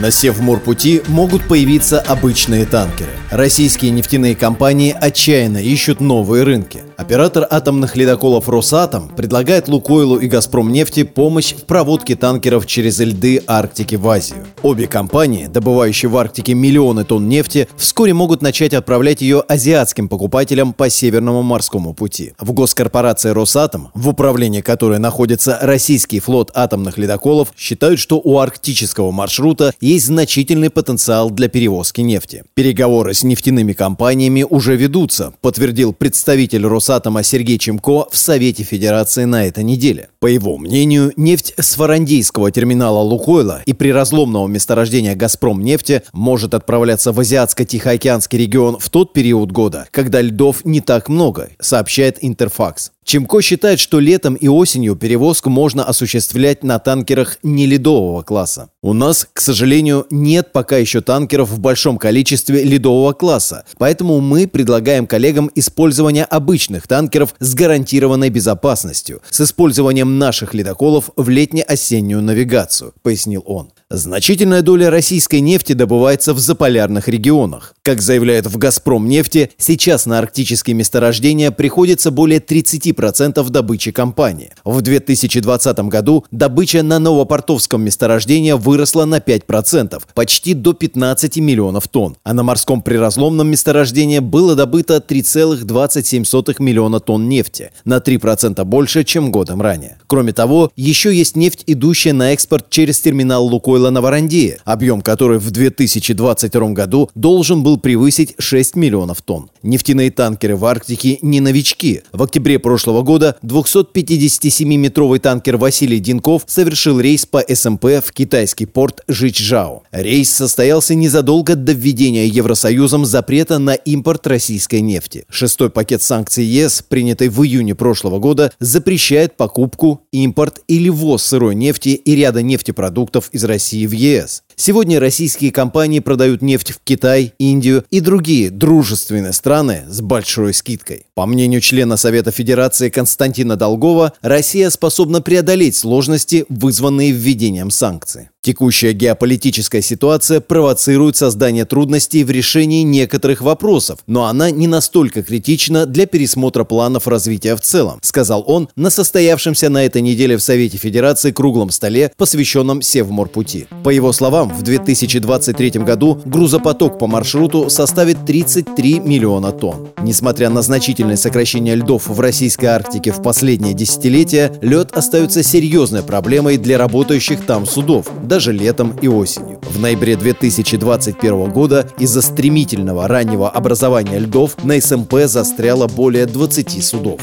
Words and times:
На 0.00 0.10
Севморпути 0.10 1.02
могут 1.08 1.46
появиться 1.46 2.00
обычные 2.00 2.64
танкеры. 2.64 3.10
Российские 3.30 3.90
нефтяные 3.90 4.34
компании 4.34 4.96
отчаянно 4.98 5.58
ищут 5.58 6.00
новые 6.00 6.44
рынки. 6.44 6.82
Оператор 6.96 7.46
атомных 7.50 7.96
ледоколов 7.96 8.48
«Росатом» 8.48 9.08
предлагает 9.08 9.68
«Лукойлу» 9.68 10.16
и 10.16 10.28
«Газпромнефти» 10.28 11.02
помощь 11.02 11.52
в 11.54 11.64
проводке 11.64 12.14
танкеров 12.14 12.66
через 12.66 13.00
льды 13.00 13.42
Арктики 13.46 13.96
в 13.96 14.08
Азию. 14.08 14.46
Обе 14.62 14.86
компании, 14.86 15.46
добывающие 15.46 16.08
в 16.08 16.16
Арктике 16.16 16.54
миллионы 16.54 17.04
тонн 17.04 17.28
нефти, 17.28 17.68
вскоре 17.76 18.14
могут 18.14 18.40
начать 18.40 18.72
отправлять 18.72 19.20
ее 19.20 19.40
азиатским 19.40 20.08
покупателям 20.08 20.72
по 20.72 20.88
Северному 20.88 21.42
морскому 21.42 21.92
пути. 21.92 22.34
В 22.38 22.52
госкорпорации 22.52 23.30
«Росатом», 23.30 23.90
в 23.94 24.08
управлении 24.08 24.60
которой 24.60 24.98
находится 24.98 25.58
российский 25.60 26.20
флот 26.20 26.50
атомных 26.54 26.98
ледоколов, 26.98 27.48
считают, 27.56 27.98
что 27.98 28.20
у 28.22 28.38
арктического 28.38 29.10
маршрута 29.10 29.74
есть 29.82 30.06
значительный 30.06 30.70
потенциал 30.70 31.30
для 31.30 31.48
перевозки 31.48 32.00
нефти. 32.00 32.44
Переговоры 32.54 33.12
с 33.12 33.22
нефтяными 33.22 33.74
компаниями 33.74 34.46
уже 34.48 34.76
ведутся, 34.76 35.34
подтвердил 35.42 35.92
представитель 35.92 36.64
«Росатом» 36.66 37.02
Росатома 37.02 37.22
Сергей 37.24 37.58
Чемко 37.58 38.06
в 38.10 38.16
Совете 38.16 38.62
Федерации 38.62 39.24
на 39.24 39.46
этой 39.46 39.64
неделе. 39.64 40.08
По 40.20 40.28
его 40.28 40.56
мнению, 40.56 41.12
нефть 41.16 41.52
с 41.58 41.74
фарандейского 41.74 42.52
терминала 42.52 43.00
Лукойла 43.00 43.62
и 43.66 43.72
приразломного 43.72 44.46
месторождения 44.46 45.16
Газпром 45.16 45.62
нефти 45.62 46.02
может 46.12 46.54
отправляться 46.54 47.12
в 47.12 47.18
Азиатско-Тихоокеанский 47.18 48.38
регион 48.38 48.78
в 48.78 48.88
тот 48.88 49.12
период 49.12 49.50
года, 49.50 49.88
когда 49.90 50.20
льдов 50.20 50.64
не 50.64 50.80
так 50.80 51.08
много, 51.08 51.50
сообщает 51.58 52.18
Интерфакс. 52.20 52.92
Чемко 53.04 53.42
считает, 53.42 53.80
что 53.80 53.98
летом 53.98 54.34
и 54.34 54.48
осенью 54.48 54.94
перевозку 54.94 55.50
можно 55.50 55.84
осуществлять 55.84 56.62
на 56.62 56.78
танкерах 56.78 57.38
неледового 57.42 58.22
класса. 58.22 58.70
У 58.80 58.92
нас, 58.92 59.26
к 59.32 59.40
сожалению, 59.40 60.06
нет 60.10 60.52
пока 60.52 60.76
еще 60.76 61.00
танкеров 61.00 61.50
в 61.50 61.58
большом 61.58 61.98
количестве 61.98 62.62
ледового 62.62 63.12
класса, 63.12 63.64
поэтому 63.78 64.20
мы 64.20 64.46
предлагаем 64.46 65.06
коллегам 65.06 65.50
использование 65.54 66.24
обычных 66.24 66.86
танкеров 66.86 67.34
с 67.40 67.54
гарантированной 67.54 68.30
безопасностью, 68.30 69.20
с 69.30 69.40
использованием 69.40 70.18
наших 70.18 70.54
ледоколов 70.54 71.10
в 71.16 71.28
летне-осеннюю 71.28 72.22
навигацию, 72.22 72.94
пояснил 73.02 73.42
он. 73.46 73.72
Значительная 73.90 74.62
доля 74.62 74.90
российской 74.90 75.40
нефти 75.40 75.74
добывается 75.74 76.32
в 76.32 76.38
заполярных 76.38 77.08
регионах. 77.08 77.74
Как 77.84 78.00
заявляют 78.00 78.46
в 78.46 78.58
«Газпром» 78.58 79.08
нефти, 79.08 79.50
сейчас 79.58 80.06
на 80.06 80.20
арктические 80.20 80.74
месторождения 80.74 81.50
приходится 81.50 82.12
более 82.12 82.38
30% 82.38 83.50
добычи 83.50 83.90
компании. 83.90 84.52
В 84.64 84.82
2020 84.82 85.78
году 85.88 86.24
добыча 86.30 86.84
на 86.84 87.00
Новопортовском 87.00 87.82
месторождении 87.82 88.52
выросла 88.52 89.04
на 89.04 89.18
5%, 89.18 90.00
почти 90.14 90.54
до 90.54 90.74
15 90.74 91.38
миллионов 91.38 91.88
тонн, 91.88 92.16
а 92.22 92.34
на 92.34 92.44
морском 92.44 92.82
приразломном 92.82 93.48
месторождении 93.48 94.20
было 94.20 94.54
добыто 94.54 95.04
3,27 95.04 96.62
миллиона 96.62 97.00
тонн 97.00 97.28
нефти, 97.28 97.72
на 97.84 97.96
3% 97.96 98.62
больше, 98.62 99.02
чем 99.02 99.32
годом 99.32 99.60
ранее. 99.60 99.98
Кроме 100.06 100.32
того, 100.32 100.70
еще 100.76 101.12
есть 101.12 101.34
нефть, 101.34 101.64
идущая 101.66 102.12
на 102.12 102.32
экспорт 102.32 102.70
через 102.70 103.00
терминал 103.00 103.44
«Лукойл» 103.44 103.72
Лукойла 103.72 103.90
Новорандея, 103.90 104.58
объем 104.64 105.00
которой 105.00 105.38
в 105.38 105.50
2022 105.50 106.72
году 106.72 107.08
должен 107.14 107.62
был 107.62 107.71
превысить 107.76 108.34
6 108.38 108.76
миллионов 108.76 109.22
тонн. 109.22 109.50
Нефтяные 109.62 110.10
танкеры 110.10 110.56
в 110.56 110.64
Арктике 110.64 111.18
не 111.22 111.40
новички. 111.40 112.02
В 112.12 112.22
октябре 112.22 112.58
прошлого 112.58 113.02
года 113.02 113.36
257-метровый 113.42 115.18
танкер 115.18 115.56
Василий 115.56 115.98
Динков 115.98 116.44
совершил 116.46 117.00
рейс 117.00 117.26
по 117.26 117.42
СМП 117.48 117.84
в 118.04 118.12
китайский 118.12 118.66
порт 118.66 119.02
Жичжао. 119.08 119.82
Рейс 119.92 120.30
состоялся 120.30 120.94
незадолго 120.94 121.54
до 121.54 121.72
введения 121.72 122.26
Евросоюзом 122.26 123.04
запрета 123.04 123.58
на 123.58 123.74
импорт 123.74 124.26
российской 124.26 124.80
нефти. 124.80 125.24
Шестой 125.28 125.70
пакет 125.70 126.02
санкций 126.02 126.44
ЕС, 126.44 126.84
принятый 126.88 127.28
в 127.28 127.42
июне 127.42 127.74
прошлого 127.74 128.18
года, 128.18 128.52
запрещает 128.58 129.36
покупку, 129.36 130.02
импорт 130.12 130.60
или 130.68 130.88
ввоз 130.88 131.22
сырой 131.22 131.54
нефти 131.54 131.90
и 131.90 132.14
ряда 132.14 132.42
нефтепродуктов 132.42 133.28
из 133.32 133.44
России 133.44 133.86
в 133.86 133.92
ЕС. 133.92 134.42
Сегодня 134.56 135.00
российские 135.00 135.50
компании 135.50 136.00
продают 136.00 136.42
нефть 136.42 136.72
в 136.72 136.78
Китай, 136.84 137.32
Индию 137.38 137.84
и 137.90 138.00
другие 138.00 138.50
дружественные 138.50 139.32
страны 139.32 139.84
с 139.88 140.00
большой 140.00 140.54
скидкой. 140.54 141.06
По 141.14 141.26
мнению 141.26 141.60
члена 141.60 141.96
Совета 141.96 142.30
Федерации 142.30 142.88
Константина 142.88 143.56
Долгова, 143.56 144.12
Россия 144.22 144.70
способна 144.70 145.20
преодолеть 145.20 145.76
сложности, 145.76 146.44
вызванные 146.48 147.12
введением 147.12 147.70
санкций. 147.70 148.28
Текущая 148.44 148.92
геополитическая 148.92 149.82
ситуация 149.82 150.40
провоцирует 150.40 151.14
создание 151.16 151.64
трудностей 151.64 152.24
в 152.24 152.30
решении 152.32 152.82
некоторых 152.82 153.40
вопросов, 153.40 154.00
но 154.08 154.24
она 154.24 154.50
не 154.50 154.66
настолько 154.66 155.22
критична 155.22 155.86
для 155.86 156.06
пересмотра 156.06 156.64
планов 156.64 157.06
развития 157.06 157.54
в 157.54 157.60
целом, 157.60 158.00
сказал 158.02 158.42
он 158.48 158.68
на 158.74 158.90
состоявшемся 158.90 159.68
на 159.68 159.84
этой 159.84 160.02
неделе 160.02 160.36
в 160.36 160.42
Совете 160.42 160.76
Федерации 160.76 161.30
круглом 161.30 161.70
столе, 161.70 162.10
посвященном 162.16 162.82
Севморпути. 162.82 163.68
По 163.84 163.90
его 163.90 164.10
словам, 164.10 164.48
в 164.48 164.62
2023 164.62 165.70
году 165.84 166.20
грузопоток 166.24 166.98
по 166.98 167.06
маршруту 167.06 167.70
составит 167.70 168.26
33 168.26 168.98
миллиона 168.98 169.52
тонн. 169.52 169.90
Несмотря 170.02 170.50
на 170.50 170.62
значительное 170.62 171.16
сокращение 171.16 171.76
льдов 171.76 172.08
в 172.08 172.18
российской 172.18 172.66
Арктике 172.66 173.12
в 173.12 173.22
последнее 173.22 173.72
десятилетие, 173.72 174.52
лед 174.62 174.90
остается 174.90 175.44
серьезной 175.44 176.02
проблемой 176.02 176.56
для 176.56 176.76
работающих 176.76 177.46
там 177.46 177.66
судов– 177.66 178.08
даже 178.32 178.50
летом 178.50 178.96
и 179.02 179.08
осенью. 179.08 179.60
В 179.60 179.78
ноябре 179.78 180.16
2021 180.16 181.50
года 181.50 181.86
из-за 181.98 182.22
стремительного 182.22 183.06
раннего 183.06 183.50
образования 183.50 184.18
льдов 184.18 184.64
на 184.64 184.80
СМП 184.80 185.26
застряло 185.26 185.86
более 185.86 186.24
20 186.24 186.82
судов. 186.82 187.20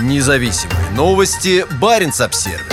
Независимые 0.00 0.90
новости. 0.94 1.64
Барин 1.80 2.12
обсервис 2.20 2.71